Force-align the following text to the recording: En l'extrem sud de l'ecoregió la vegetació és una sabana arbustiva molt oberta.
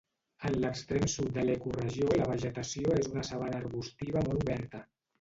En 0.47 0.55
l'extrem 0.63 1.05
sud 1.15 1.29
de 1.35 1.43
l'ecoregió 1.51 2.09
la 2.23 2.31
vegetació 2.33 2.99
és 3.05 3.13
una 3.15 3.29
sabana 3.31 3.63
arbustiva 3.63 4.29
molt 4.31 4.47
oberta. 4.47 4.87